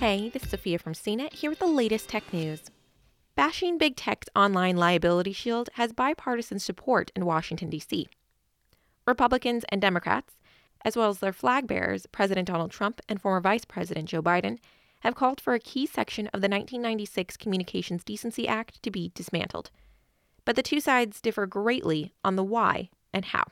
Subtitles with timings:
[0.00, 2.62] Hey, this is Sophia from CNET here with the latest tech news.
[3.34, 8.08] Bashing big tech's online liability shield has bipartisan support in Washington, D.C.
[9.06, 10.38] Republicans and Democrats,
[10.86, 14.58] as well as their flag bearers, President Donald Trump and former Vice President Joe Biden,
[15.00, 19.70] have called for a key section of the 1996 Communications Decency Act to be dismantled.
[20.46, 23.44] But the two sides differ greatly on the why and how.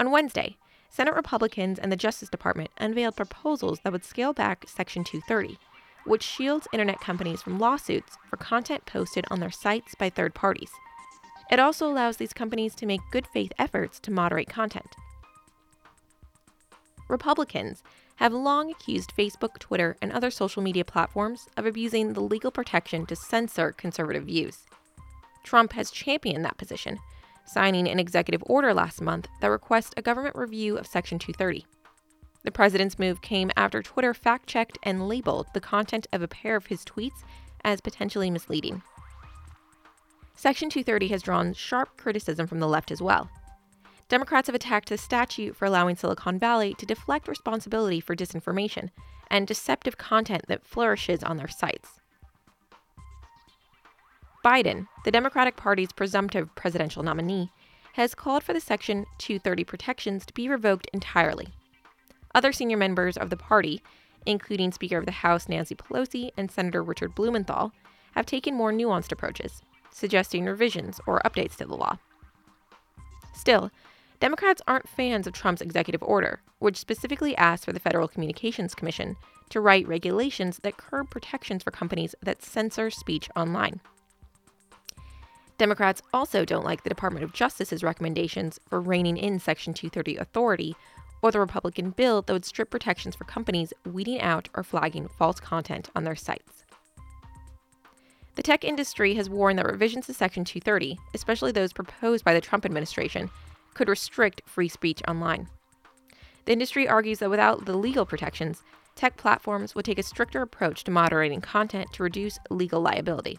[0.00, 0.56] On Wednesday,
[0.88, 5.58] Senate Republicans and the Justice Department unveiled proposals that would scale back Section 230,
[6.04, 10.70] which shields internet companies from lawsuits for content posted on their sites by third parties.
[11.50, 14.94] It also allows these companies to make good faith efforts to moderate content.
[17.08, 17.82] Republicans
[18.16, 23.04] have long accused Facebook, Twitter, and other social media platforms of abusing the legal protection
[23.06, 24.64] to censor conservative views.
[25.42, 26.98] Trump has championed that position,
[27.44, 31.66] signing an executive order last month that requests a government review of Section 230.
[32.42, 36.56] The president's move came after Twitter fact checked and labeled the content of a pair
[36.56, 37.24] of his tweets
[37.64, 38.82] as potentially misleading.
[40.36, 43.30] Section 230 has drawn sharp criticism from the left as well.
[44.08, 48.90] Democrats have attacked the statute for allowing Silicon Valley to deflect responsibility for disinformation
[49.30, 52.00] and deceptive content that flourishes on their sites.
[54.44, 57.50] Biden, the Democratic Party's presumptive presidential nominee,
[57.94, 61.48] has called for the Section 230 protections to be revoked entirely.
[62.34, 63.82] Other senior members of the party,
[64.26, 67.72] including Speaker of the House Nancy Pelosi and Senator Richard Blumenthal,
[68.12, 71.96] have taken more nuanced approaches, suggesting revisions or updates to the law.
[73.32, 73.70] Still,
[74.20, 79.16] Democrats aren't fans of Trump's executive order, which specifically asks for the Federal Communications Commission
[79.48, 83.80] to write regulations that curb protections for companies that censor speech online.
[85.56, 90.74] Democrats also don't like the Department of Justice's recommendations for reining in Section 230 authority
[91.22, 95.40] or the Republican bill that would strip protections for companies weeding out or flagging false
[95.40, 96.64] content on their sites.
[98.34, 102.40] The tech industry has warned that revisions to Section 230, especially those proposed by the
[102.40, 103.30] Trump administration,
[103.74, 105.48] could restrict free speech online.
[106.46, 108.62] The industry argues that without the legal protections,
[108.96, 113.38] tech platforms would take a stricter approach to moderating content to reduce legal liability.